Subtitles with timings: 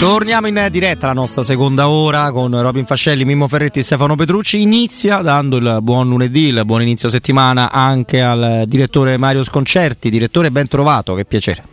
[0.00, 4.62] Torniamo in diretta la nostra seconda ora con Robin Fascelli, Mimmo Ferretti e Stefano Petrucci.
[4.62, 10.08] Inizia dando il buon lunedì, il buon inizio settimana anche al direttore Mario Sconcerti.
[10.08, 11.64] Direttore, ben trovato, che piacere.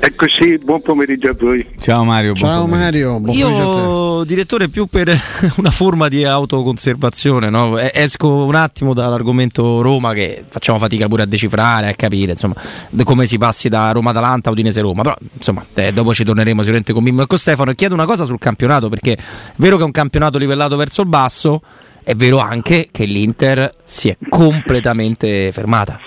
[0.00, 1.66] Eccoci, buon pomeriggio a voi.
[1.80, 2.32] Ciao Mario.
[2.32, 5.08] Ciao Mario, buon Io, direttore, più per
[5.58, 7.76] una forma di autoconservazione, no?
[7.78, 12.54] esco un attimo dall'argomento Roma che facciamo fatica pure a decifrare, a capire insomma,
[13.02, 17.02] come si passi da Roma-Atalanta a Udinese-Roma, però insomma eh, dopo ci torneremo sicuramente con
[17.02, 19.22] Mimmo e con Stefano e chiedo una cosa sul campionato perché è
[19.56, 21.62] vero che è un campionato livellato verso il basso,
[22.02, 26.00] è vero anche che l'Inter si è completamente fermata.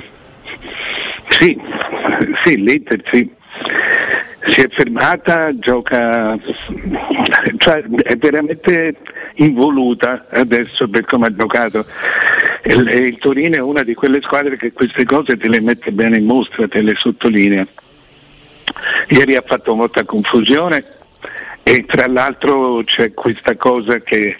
[1.30, 1.60] Sì,
[2.44, 3.40] sì, l'Inter sì
[4.48, 6.38] si è fermata, gioca,
[7.58, 8.96] cioè è veramente
[9.36, 11.86] involuta adesso per come ha giocato.
[12.64, 16.18] Il, il, Torino è una di quelle squadre che queste cose te le mette bene
[16.18, 17.68] in mostra, te le sottolinea.
[19.10, 20.84] Ieri ha fatto molta confusione
[21.64, 24.38] e tra l'altro c'è questa cosa che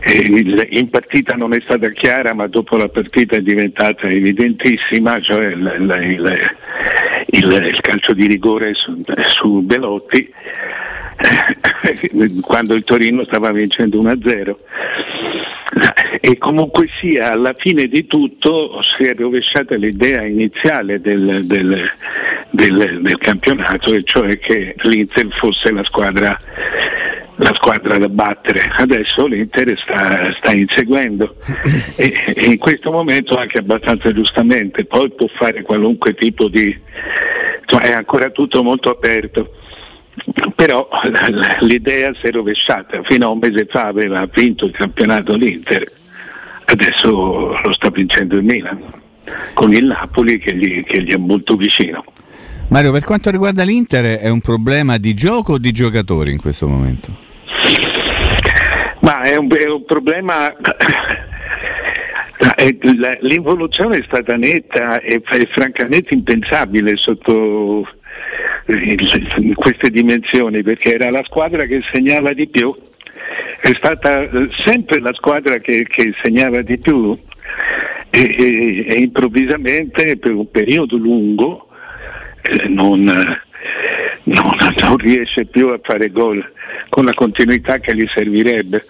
[0.00, 5.46] eh, in partita non è stata chiara ma dopo la partita è diventata evidentissima, cioè
[5.46, 6.38] il, il,
[7.26, 10.32] il, il calcio di rigore su, su Belotti
[11.16, 14.54] eh, quando il Torino stava vincendo 1-0
[16.20, 21.90] e comunque sia alla fine di tutto si è rovesciata l'idea iniziale del, del,
[22.50, 26.36] del, del campionato e cioè che l'Inter fosse la squadra
[27.36, 28.62] la squadra da battere.
[28.76, 31.36] Adesso l'Inter sta, sta inseguendo
[31.96, 36.76] e, e, in questo momento anche abbastanza giustamente, poi può fare qualunque tipo di...
[37.66, 39.52] Cioè è ancora tutto molto aperto.
[40.54, 40.88] Però
[41.60, 45.84] l'idea si è rovesciata, fino a un mese fa aveva vinto il campionato l'Inter,
[46.66, 48.82] adesso lo sta vincendo il Milan,
[49.54, 52.04] con il Napoli che gli, che gli è molto vicino.
[52.68, 56.66] Mario, per quanto riguarda l'Inter è un problema di gioco o di giocatori in questo
[56.66, 57.24] momento?
[59.02, 60.52] Ma è un, è un problema
[63.20, 67.86] L'involuzione è stata netta e, e francamente impensabile sotto
[68.66, 72.74] il, queste dimensioni perché era la squadra che segnava di più,
[73.66, 77.18] è stata eh, sempre la squadra che, che segnava di più
[78.10, 81.68] e, e, e, improvvisamente per un periodo lungo
[82.42, 83.02] eh, non,
[84.22, 86.48] non, non riesce più a fare gol
[86.88, 88.84] con la continuità che gli servirebbe.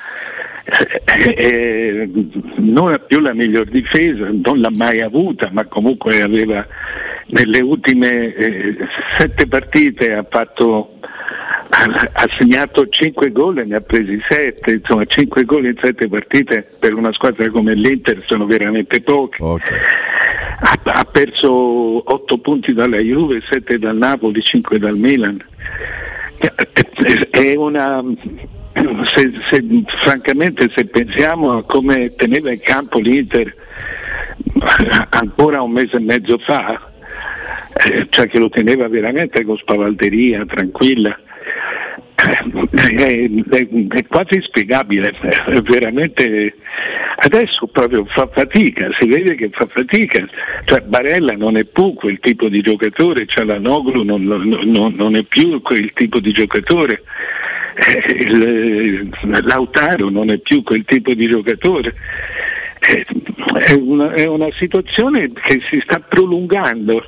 [0.66, 2.10] Eh, eh,
[2.56, 6.66] non ha più la miglior difesa, non l'ha mai avuta, ma comunque aveva
[7.26, 8.76] nelle ultime eh,
[9.16, 10.98] sette partite ha, fatto,
[11.68, 16.66] ha, segnato 5 gol e ne ha presi 7, insomma 5 gol in 7 partite
[16.78, 19.42] per una squadra come l'Inter sono veramente pochi.
[19.42, 19.78] Okay.
[20.60, 25.44] Ha, ha, perso 8 punti dalla Juve, 7 dal Napoli, 5 dal Milan.
[27.30, 28.02] È una,
[29.04, 29.64] se, se,
[30.00, 33.54] francamente se pensiamo a come teneva in campo l'Inter
[35.10, 36.90] ancora un mese e mezzo fa,
[37.84, 41.18] eh, cioè che lo teneva veramente con spavalderia, tranquilla,
[42.26, 46.54] è, è, è, quasi inspiegabile, è veramente.
[47.18, 50.26] Adesso proprio fa fatica, si vede che fa fatica,
[50.64, 55.16] cioè Barella non è più quel tipo di giocatore, cioè la Noglu non, non, non
[55.16, 57.02] è più quel tipo di giocatore,
[57.74, 59.10] eh, il,
[59.44, 61.94] Lautaro non è più quel tipo di giocatore.
[62.78, 63.06] Eh,
[63.54, 67.02] è una, è una situazione che si sta prolungando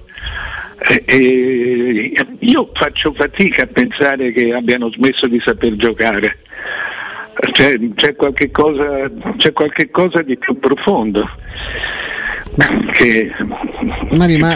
[0.79, 6.39] eh, io faccio fatica a pensare che abbiano smesso di saper giocare.
[7.53, 11.29] C'è, c'è, qualche, cosa, c'è qualche cosa di più profondo.
[12.93, 13.31] Che,
[14.11, 14.53] Mari, ma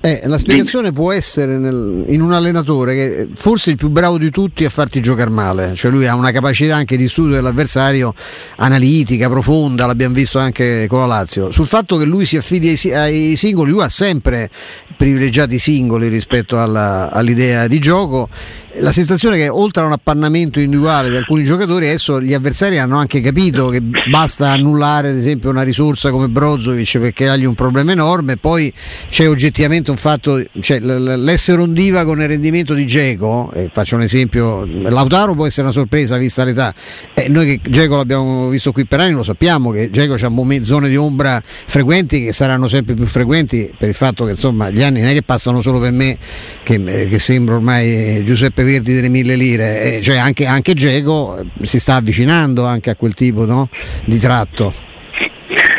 [0.00, 4.16] eh, la spiegazione può essere nel, in un allenatore che forse è il più bravo
[4.16, 8.14] di tutti a farti giocare male, cioè lui ha una capacità anche di studio dell'avversario
[8.56, 11.50] analitica, profonda, l'abbiamo visto anche con la Lazio.
[11.50, 14.48] Sul fatto che lui si affidi ai, ai singoli, lui ha sempre
[14.96, 18.28] privilegiato i singoli rispetto alla, all'idea di gioco.
[18.76, 22.96] La sensazione che oltre a un appannamento individuale di alcuni giocatori, adesso gli avversari hanno
[22.96, 27.92] anche capito che basta annullare ad esempio una risorsa come Brozovic perché ha un problema
[27.92, 28.72] enorme, poi
[29.10, 35.34] c'è oggettivamente un fatto, cioè l'essere ondiva il rendimento di Geco, faccio un esempio, Lautaro
[35.34, 36.72] può essere una sorpresa vista l'età,
[37.12, 40.30] eh, noi che Geco l'abbiamo visto qui per anni lo sappiamo che Geco ha
[40.62, 44.81] zone di ombra frequenti che saranno sempre più frequenti per il fatto che insomma gli
[44.82, 46.16] anni non è che passano solo per me
[46.62, 50.74] che, eh, che sembra ormai Giuseppe Giuseppe Verdi delle mille lire, eh, cioè anche, anche
[50.74, 53.68] Geco eh, si sta avvicinando anche a quel tipo no?
[54.04, 54.72] di tratto.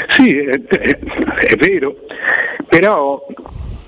[0.10, 1.00] Sì, è, è,
[1.48, 1.96] è vero,
[2.68, 3.26] però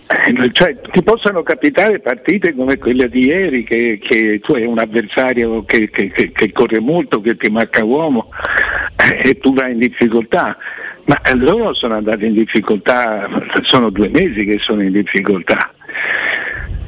[0.08, 4.78] Eh, cioè, ti possono capitare partite come quella di ieri che, che tu hai un
[4.78, 8.30] avversario che, che, che, corre molto, che ti manca uomo
[8.98, 10.56] eh, e tu vai in difficoltà.
[11.06, 13.30] Ma loro sono andati in difficoltà,
[13.62, 15.72] sono due mesi che sono in difficoltà.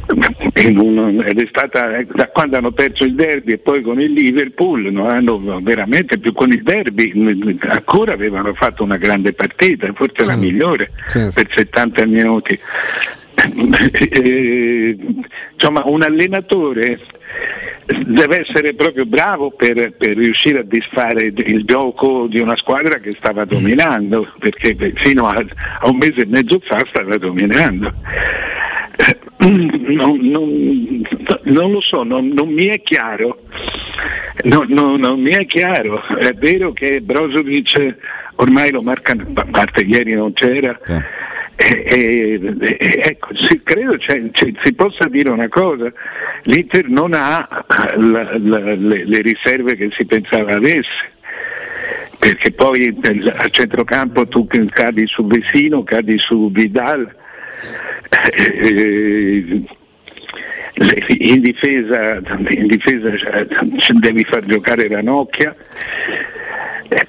[0.07, 5.09] ed è stata da quando hanno perso il derby e poi con il Liverpool non
[5.09, 7.11] hanno veramente più con il derby
[7.59, 11.43] ancora avevano fatto una grande partita forse la migliore certo.
[11.43, 12.57] per 70 minuti
[14.11, 14.97] eh,
[15.53, 16.99] insomma un allenatore
[18.05, 23.15] deve essere proprio bravo per, per, riuscire a disfare il gioco di una squadra che
[23.17, 25.43] stava dominando perché fino a,
[25.79, 27.93] a un mese e mezzo fa stava dominando
[29.37, 31.07] non, non,
[31.43, 33.43] non, lo so, non, non, mi è chiaro.
[34.43, 36.03] non mi è chiaro.
[36.03, 37.95] È vero che Brozovic
[38.35, 40.77] ormai lo marca, a parte ieri non c'era.
[40.85, 41.25] Eh.
[41.59, 45.91] E, e, ecco, sì, credo cioè, cioè, si possa dire una cosa,
[46.43, 47.47] l'Inter non ha
[47.95, 51.15] la, la, le, le riserve che si pensava avesse.
[52.19, 52.95] Perché poi
[53.35, 57.09] a centrocampo tu cadi su Vesino, cadi su Vidal,
[58.33, 59.63] eh,
[61.19, 63.09] in difesa, in difesa
[63.99, 65.55] devi far giocare Ranocchia
[66.89, 67.05] eh,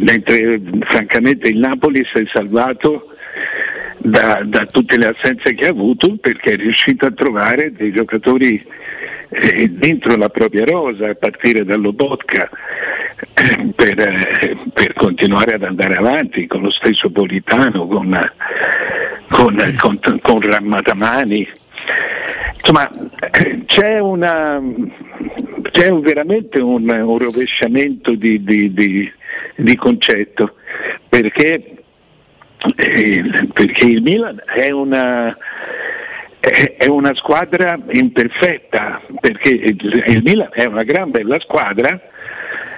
[0.00, 3.11] mentre francamente il Napoli si è salvato
[4.02, 8.64] da, da, tutte le assenze che ha avuto perché è riuscito a trovare dei giocatori
[9.28, 12.48] eh, dentro la propria rosa a partire dallo eh,
[13.74, 18.18] per, eh, per, continuare ad andare avanti con lo stesso Politano con,
[19.30, 21.48] con, con, con Rammatamani
[22.58, 22.90] insomma
[23.66, 24.60] c'è, una,
[25.70, 29.12] c'è un, veramente un, un rovesciamento di, di, di,
[29.56, 30.56] di concetto
[31.08, 31.81] perché,
[32.76, 35.36] eh, perché il Milan è una
[36.40, 42.00] è una squadra imperfetta perché il Milan è una gran bella squadra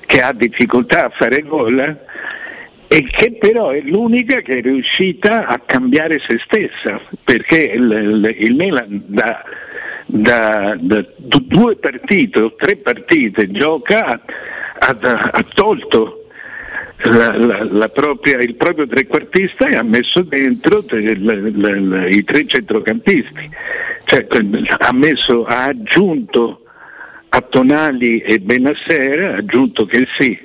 [0.05, 1.99] che ha difficoltà a fare gol
[2.87, 8.37] e che però è l'unica che è riuscita a cambiare se stessa perché il, il,
[8.39, 9.43] il Milan da,
[10.05, 14.21] da, da, due partite o tre partite gioca
[14.79, 16.24] ha, ha tolto
[17.05, 23.51] la, la, la propria, il proprio trequartista e ha messo dentro la, i tre centrocampisti,
[24.05, 24.27] cioè,
[24.79, 26.63] ha, messo, ha aggiunto
[27.29, 30.39] a Tonali e Benasser, ha aggiunto che sì.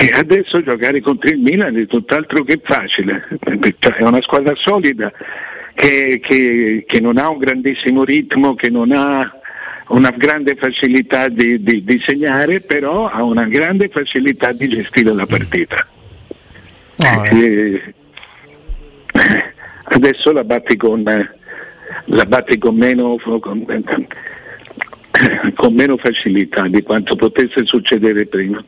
[0.00, 3.26] E adesso giocare contro il Milan è tutt'altro che facile,
[3.80, 5.10] cioè, è una squadra solida
[5.74, 9.37] che, che, che non ha un grandissimo ritmo, che non ha
[9.88, 15.26] una grande facilità di, di, di, segnare, però ha una grande facilità di gestire la
[15.26, 15.86] partita.
[16.98, 17.94] Oh, eh.
[19.84, 21.02] adesso la batti con,
[22.04, 23.64] la batti con meno, con,
[25.54, 28.62] con meno facilità di quanto potesse succedere prima.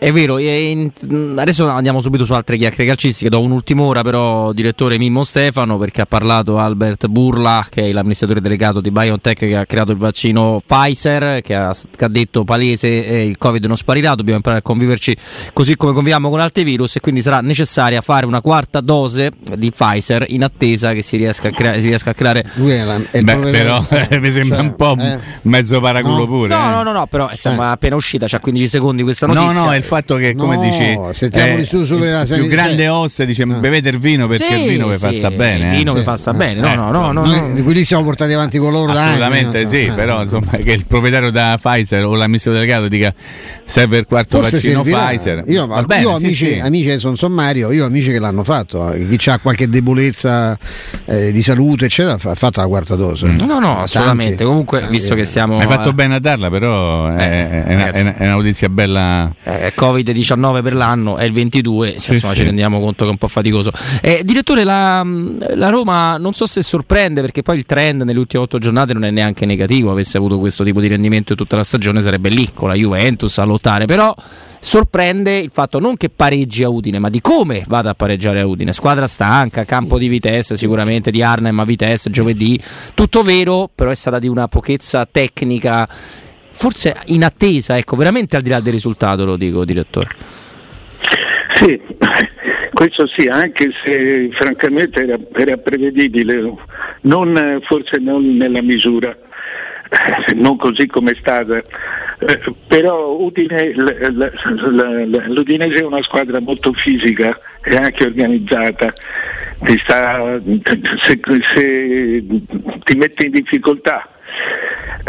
[0.00, 0.90] È vero, in,
[1.36, 6.00] adesso andiamo subito su altre chiacchiere calcistiche, do un'ultima ora però direttore Mimmo Stefano perché
[6.00, 10.58] ha parlato Albert Burla che è l'amministratore delegato di BioNTech che ha creato il vaccino
[10.64, 14.64] Pfizer che ha, che ha detto palese eh, il Covid non sparirà, dobbiamo imparare a
[14.64, 15.14] conviverci
[15.52, 19.70] così come conviviamo con altri virus e quindi sarà necessaria fare una quarta dose di
[19.70, 22.50] Pfizer in attesa che si riesca a, crea- si riesca a creare...
[23.22, 25.18] Beh, però eh, mi sembra cioè, un po' eh.
[25.42, 26.26] mezzo paraculo no.
[26.26, 26.48] pure.
[26.48, 26.70] No, eh.
[26.70, 27.72] no, no, no, però insomma eh.
[27.72, 29.60] appena uscita, c'ha 15 secondi questa notizia.
[29.60, 32.86] No, no, il fatto che, come no, dici, sentiamo eh, su, su il più grande
[32.86, 33.46] ossa dice ah.
[33.46, 35.70] bevete il vino perché sì, il vino vi fa sta bene.
[35.70, 35.98] Il vino eh.
[35.98, 37.62] vi fa sta bene, no, no, no, no, no.
[37.62, 39.92] Qui li siamo portati avanti con loro Assolutamente sì, eh.
[39.92, 43.12] però insomma che il proprietario da Pfizer o l'amministratore delegato dica
[43.64, 45.06] serve il quarto Forse vaccino servirà.
[45.08, 45.44] Pfizer.
[45.48, 49.30] Io, bene, io amici, sì, amici che sono sommario, io amici che l'hanno fatto, chi
[49.30, 50.56] ha qualche debolezza
[51.04, 53.26] eh, di salute eccetera ha fatto la quarta dose.
[53.26, 53.38] Mm.
[53.40, 54.44] No, no, assolutamente.
[54.44, 59.32] Comunque, visto che siamo Hai fatto bene a darla, però è, è, una notizia bella.
[59.80, 62.40] Covid-19 per l'anno è il 22, cioè, sì, insomma, sì.
[62.40, 63.70] ci rendiamo conto che è un po' faticoso.
[64.02, 65.02] Eh, direttore, la,
[65.54, 69.04] la, Roma non so se sorprende perché poi il trend nelle ultime otto giornate non
[69.04, 72.68] è neanche negativo, avesse avuto questo tipo di rendimento tutta la stagione sarebbe lì con
[72.68, 74.14] la Juventus a lottare, però
[74.60, 78.46] sorprende il fatto non che pareggi a Udine, ma di come vada a pareggiare a
[78.46, 78.72] Udine.
[78.72, 82.60] Squadra stanca, campo di Vitesse sicuramente, di Arnhem a Vitesse giovedì,
[82.92, 85.88] tutto vero, però è stata di una pochezza tecnica
[86.50, 90.08] forse in attesa, ecco, veramente al di là del risultato, lo dico, direttore.
[91.56, 91.80] Sì,
[92.72, 96.52] questo sì, anche se francamente era, era prevedibile,
[97.02, 99.16] non, forse non nella misura,
[100.34, 101.56] non così come è stata.
[101.56, 108.92] Eh, però Udine, l'Udinese è una squadra molto fisica e anche organizzata
[109.62, 110.40] ti, sta,
[111.02, 111.20] se,
[111.54, 112.24] se
[112.84, 114.08] ti mette in difficoltà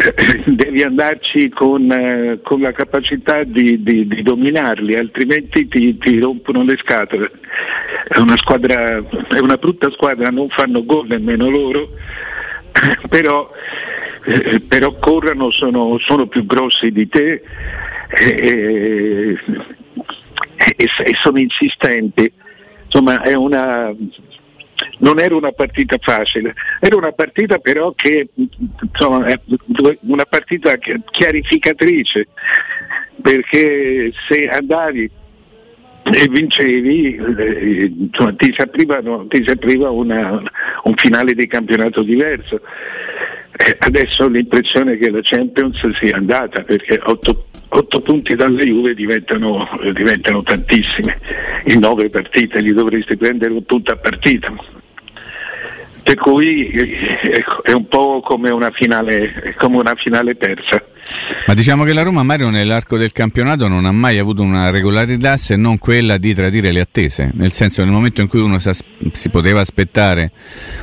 [0.46, 6.64] devi andarci con, eh, con la capacità di, di, di, dominarli, altrimenti ti, ti, rompono
[6.64, 7.32] le scatole.
[8.08, 11.90] È una, squadra, è una brutta squadra, non fanno gol nemmeno loro,
[13.10, 13.50] però,
[14.26, 17.44] eh, però corrono, sono, sono, più grossi di te
[18.08, 19.38] e,
[20.56, 22.32] e, e sono insistenti.
[22.86, 23.94] Insomma, è una,
[25.00, 28.30] non era una partita facile, era una partita però che,
[28.82, 29.26] insomma,
[30.02, 32.28] una partita chiarificatrice,
[33.22, 35.10] perché se andavi
[36.04, 40.42] e vincevi eh, insomma, ti si apriva, ti si apriva una,
[40.84, 42.62] un finale di campionato diverso.
[43.52, 48.94] Eh, adesso ho l'impressione che la Champions sia andata perché 8, 8 punti dalla Juve
[48.94, 51.14] diventano, diventano tantissimi,
[51.66, 54.54] in 9 partite li dovresti prendere un punto a partita
[56.12, 60.84] per cui eh, è un po' come una finale, come una finale persa.
[61.48, 65.38] Ma diciamo che la Roma Mario nell'arco del campionato non ha mai avuto una regolarità
[65.38, 69.30] se non quella di tradire le attese, nel senso nel momento in cui uno si
[69.30, 70.32] poteva aspettare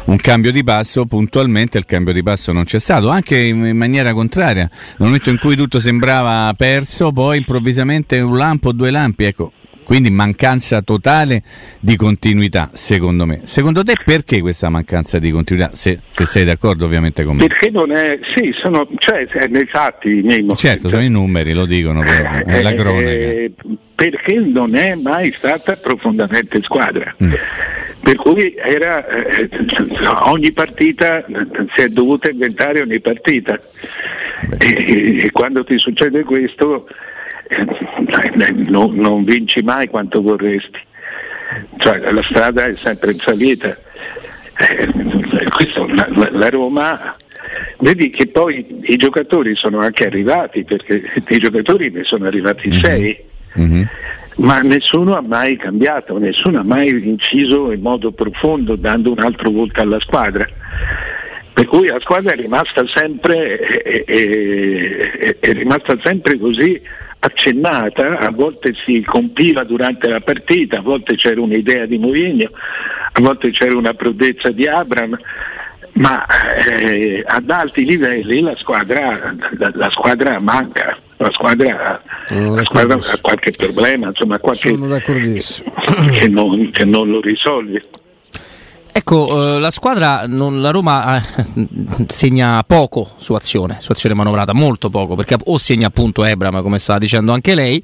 [0.04, 4.14] un cambio di passo, puntualmente il cambio di passo non c'è stato, anche in maniera
[4.14, 9.52] contraria, nel momento in cui tutto sembrava perso, poi improvvisamente un lampo, due lampi, ecco,
[9.88, 11.42] quindi mancanza totale
[11.80, 13.40] di continuità, secondo me.
[13.45, 15.71] Secondo te perché questa mancanza di continuità?
[15.73, 17.47] Se, se sei d'accordo ovviamente con me.
[17.47, 20.21] Perché non è, sì, sono, cioè, nei fatti.
[20.21, 23.09] Nei certo, sono i numeri, lo dicono proprio, è la eh, cronaca.
[23.09, 23.52] Eh,
[23.95, 27.14] perché non è mai stata profondamente squadra.
[27.25, 27.33] Mm.
[28.02, 29.49] Per cui era, eh,
[30.25, 31.25] ogni partita
[31.75, 33.59] si è dovuta inventare ogni partita.
[34.59, 36.95] E, e, quando ti succede questo eh,
[38.69, 40.78] non, non vinci mai quanto vorresti.
[41.78, 43.76] Cioè, la strada è sempre in salita.
[44.59, 47.17] Eh, questo, la, la, Roma,
[47.78, 52.81] vedi che poi i giocatori sono anche arrivati, perché i giocatori ne sono arrivati mm-hmm.
[52.81, 53.19] sei,
[53.59, 53.83] mm-hmm.
[54.37, 59.50] ma nessuno ha mai cambiato, nessuno ha mai inciso in modo profondo dando un altro
[59.50, 60.47] volto alla squadra.
[61.52, 66.81] Per cui la squadra è rimasta sempre, è, è, è rimasta sempre così
[67.20, 72.50] accennata, a volte si compiva durante la partita, a volte c'era un'idea di Mourinho,
[73.12, 75.18] a volte c'era una prodezza di Abram,
[75.92, 80.96] ma eh, ad alti livelli la squadra, la, la squadra manca.
[81.20, 84.68] La squadra, la squadra ha qualche problema, insomma, qualche,
[86.12, 87.82] che, non, che non lo risolve.
[88.99, 91.69] Ecco, eh, la squadra, non, la Roma eh,
[92.09, 96.81] segna poco su azione, su azione manovrata, molto poco, perché o segna appunto Ebram, come
[96.81, 97.81] stava dicendo anche lei,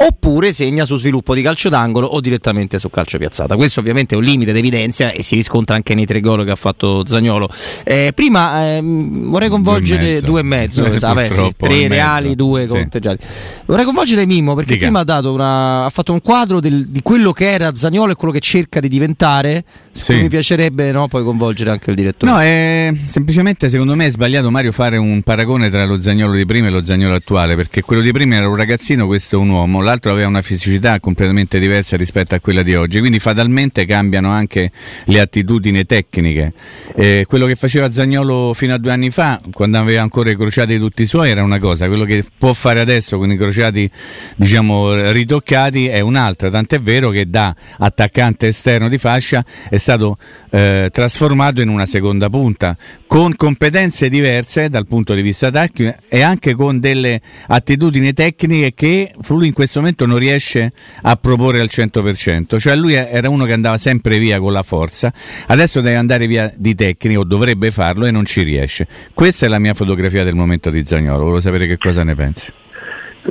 [0.00, 3.56] oppure segna su sviluppo di calcio d'angolo o direttamente su calcio piazzata.
[3.56, 6.56] Questo ovviamente è un limite d'evidenza e si riscontra anche nei tre gol che ha
[6.56, 7.48] fatto Zagnolo.
[7.84, 12.36] Eh, prima ehm, vorrei coinvolgere due e mezzo, due e mezzo vabbè, sì, tre reali,
[12.36, 12.74] due sì.
[12.74, 13.24] conteggiati.
[13.66, 14.86] Vorrei coinvolgere Mimmo perché Dica.
[14.86, 18.32] prima ha, una, ha, fatto un quadro del, di quello che era Zagnolo e quello
[18.32, 19.64] che cerca di diventare.
[19.98, 20.14] Sì.
[20.14, 22.30] Mi piacerebbe no, poi coinvolgere anche il direttore.
[22.30, 26.46] No, è, semplicemente secondo me è sbagliato Mario fare un paragone tra lo Zagnolo di
[26.46, 29.48] prima e lo Zagnolo attuale, perché quello di prima era un ragazzino, questo è un
[29.48, 34.30] uomo l'altro aveva una fisicità completamente diversa rispetto a quella di oggi, quindi fatalmente cambiano
[34.30, 34.70] anche
[35.04, 36.52] le attitudini tecniche.
[36.94, 40.78] Eh, quello che faceva Zagnolo fino a due anni fa, quando aveva ancora i crociati
[40.78, 43.90] tutti i suoi, era una cosa, quello che può fare adesso con i crociati
[44.36, 50.18] diciamo, ritoccati è un'altra, tant'è vero che da attaccante esterno di fascia è stato
[50.50, 52.76] eh, trasformato in una seconda punta,
[53.06, 59.14] con competenze diverse dal punto di vista tecnico e anche con delle attitudini tecniche che
[59.28, 63.54] lui in questo momento non riesce a proporre al 100%, cioè lui era uno che
[63.54, 65.10] andava sempre via con la forza,
[65.46, 68.86] adesso deve andare via di tecnico, dovrebbe farlo e non ci riesce.
[69.14, 72.52] Questa è la mia fotografia del momento di Zagnolo, volevo sapere che cosa ne pensi.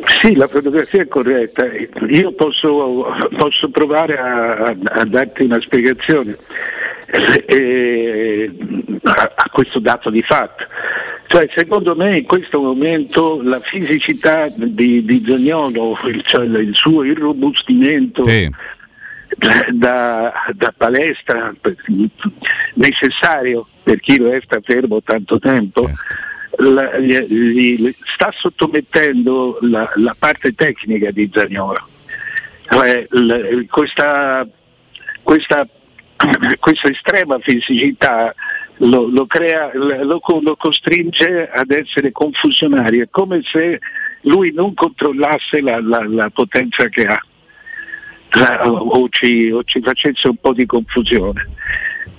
[0.06, 1.66] Sì, la fotografia è corretta.
[2.10, 6.36] Io posso, posso provare a, a, darti una spiegazione
[7.46, 8.52] eh,
[9.04, 10.66] a, a questo dato di fatto.
[11.28, 18.24] Cioè, secondo me in questo momento la fisicità di, di Zagnolo, cioè il suo irrobustimento
[18.24, 18.50] sì.
[19.74, 21.54] da, da, palestra
[22.76, 26.02] necessario per chi resta fermo tanto tempo, certo.
[26.58, 31.88] La, gli, gli, sta sottomettendo la, la, parte tecnica di Zagnolo.
[32.62, 33.08] Cioè,
[33.70, 34.48] questa,
[35.24, 35.68] questa,
[36.60, 38.34] questa estrema fisicità
[38.78, 43.80] lo, lo, crea, lo, lo costringe ad essere confusionario, è come se
[44.22, 47.22] lui non controllasse la, la, la potenza che ha.
[48.66, 51.48] o ci, o ci facesse un po' di confusione.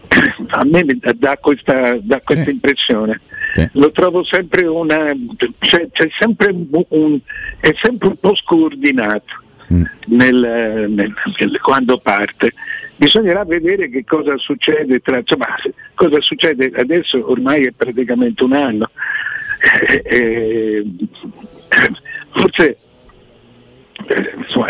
[0.48, 3.20] A me dà questa, dà questa impressione.
[3.54, 3.68] Sì.
[3.72, 5.12] Lo trovo sempre una.
[5.58, 5.88] C'è
[6.18, 6.54] sempre
[6.88, 7.18] un,
[7.60, 9.82] è sempre un po' scordinato mm.
[10.06, 12.52] nel, nel, nel, quando parte.
[12.96, 15.18] Bisognerà vedere che cosa succede tra.
[15.18, 15.56] Insomma,
[15.94, 18.90] cosa succede adesso ormai è praticamente un anno.
[19.86, 20.86] Eh, eh,
[22.30, 22.78] forse
[24.06, 24.68] eh, insomma,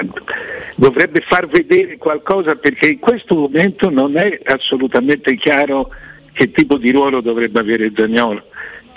[0.75, 5.91] dovrebbe far vedere qualcosa perché in questo momento non è assolutamente chiaro
[6.33, 8.45] che tipo di ruolo dovrebbe avere Zagnolo,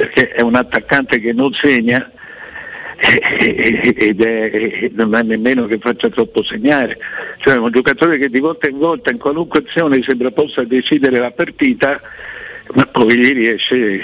[0.02, 2.10] perché è un attaccante che non segna
[2.98, 6.98] ed è, non è nemmeno che faccia troppo segnare,
[7.38, 11.32] cioè un giocatore che di volta in volta in qualunque azione sembra possa decidere la
[11.32, 12.00] partita,
[12.74, 14.04] ma poi gli riesce,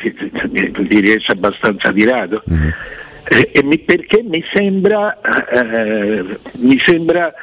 [0.51, 2.43] gli riesce abbastanza di rado.
[2.49, 2.69] Mm-hmm.
[3.29, 7.33] Eh, mi, perché mi sembra, eh, mi sembra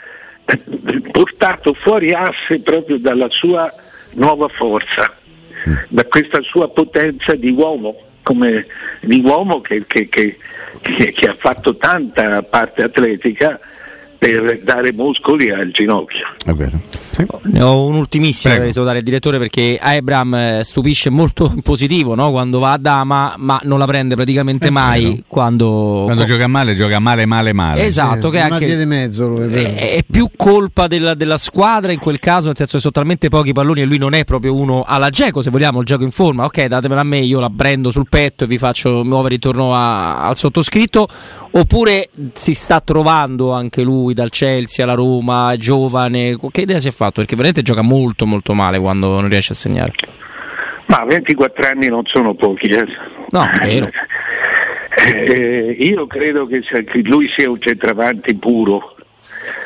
[1.11, 3.73] portato fuori asse proprio dalla sua
[4.13, 5.15] nuova forza,
[5.69, 5.75] mm.
[5.89, 8.67] da questa sua potenza di uomo, come,
[9.01, 10.37] di uomo che, che, che,
[10.81, 13.61] che ha fatto tanta parte atletica
[14.19, 16.27] per dare muscoli al ginocchio.
[16.45, 17.04] È vero.
[17.15, 17.27] Sì.
[17.43, 22.31] Ne ho un'ultimissima per salutare il direttore perché Abram eh, stupisce molto in positivo no?
[22.31, 26.99] quando va a Dama, ma non la prende praticamente mai quando, quando gioca male, gioca
[26.99, 27.85] male, male, male.
[27.85, 32.47] Esatto, che anche di mezzo, è, è, più colpa della, della, squadra in quel caso,
[32.47, 35.43] nel senso che sono talmente pochi palloni e lui non è proprio uno alla Geco,
[35.43, 36.45] se vogliamo, il gioco in forma.
[36.45, 40.27] Ok, datemela a me, io la prendo sul petto e vi faccio muovere intorno a,
[40.27, 41.09] al sottoscritto.
[41.57, 46.37] Oppure si sta trovando anche lui dal Chelsea alla Roma, giovane.
[46.51, 47.21] Che idea si è fatto?
[47.21, 49.93] Perché veramente gioca molto molto male quando non riesce a segnare.
[50.87, 52.67] Ma 24 anni non sono pochi.
[52.67, 52.87] Eh.
[53.31, 53.91] No, è vero.
[54.97, 56.63] Eh, io credo che
[57.03, 58.95] lui sia un centravanti puro,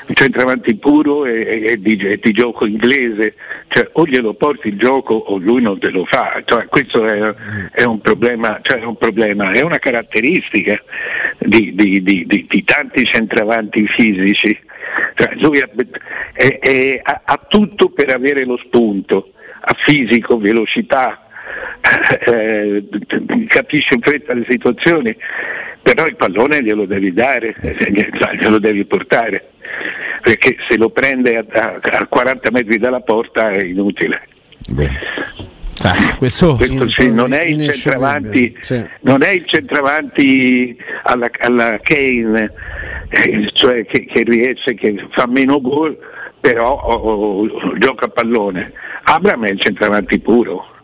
[0.06, 3.34] un centravanti puro e, e, di, e, di, gioco inglese,
[3.68, 7.34] cioè, o glielo porti il gioco o lui non te lo fa, cioè, questo è,
[7.72, 10.82] è, un problema, cioè, è, un problema, è una caratteristica
[11.38, 14.58] di, di, di tanti centravanti fisici.
[15.14, 15.68] Cioè, lui ha,
[16.32, 21.26] è, è, ha, tutto per avere lo spunto, ha fisico, velocità,
[22.26, 22.84] eh,
[23.46, 25.16] capisce in fretta le situazioni,
[25.82, 27.54] però il pallone glielo devi dare,
[28.38, 29.50] glielo devi portare,
[30.20, 34.22] perché se lo prende a, a, a 40 metri dalla porta è inutile.
[35.82, 38.84] Ah, questo, questo sì, non, è il centravanti, sì.
[39.02, 42.50] non è il centravanti alla, alla Kane eh,
[43.52, 45.96] cioè che, che, riesce, che fa meno gol,
[46.40, 48.72] però oh, oh, gioca a pallone.
[49.04, 50.76] Abram è il centravanti puro.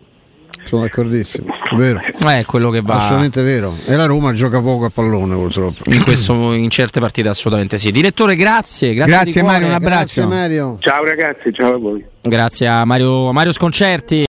[0.65, 2.01] Sono d'accordissimo, vero.
[2.01, 2.95] Eh, è quello che va.
[2.95, 3.73] Assolutamente vero.
[3.87, 5.83] E la Roma gioca poco a pallone purtroppo.
[5.91, 7.91] In, questo, in certe partite assolutamente sì.
[7.91, 8.95] Direttore, grazie.
[8.95, 10.23] Grazie, grazie Mario, un abbraccio.
[10.23, 10.77] Grazie, Mario.
[10.81, 12.05] Ciao ragazzi, ciao a voi.
[12.23, 14.23] Grazie a Mario, Mario Sconcerti.